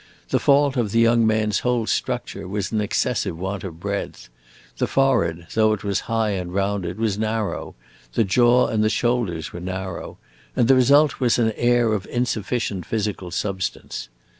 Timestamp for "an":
2.71-2.81, 11.37-11.51